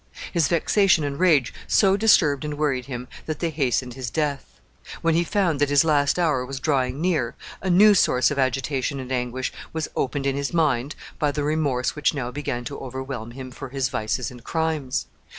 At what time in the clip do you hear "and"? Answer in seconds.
1.03-1.19, 2.43-2.57, 8.99-9.11, 14.31-14.43